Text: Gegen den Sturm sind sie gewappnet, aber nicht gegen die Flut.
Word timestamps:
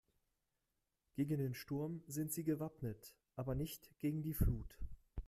Gegen 1.13 1.37
den 1.37 1.53
Sturm 1.53 2.01
sind 2.07 2.31
sie 2.33 2.43
gewappnet, 2.43 3.15
aber 3.35 3.53
nicht 3.53 3.91
gegen 3.99 4.23
die 4.23 4.33
Flut. 4.33 4.79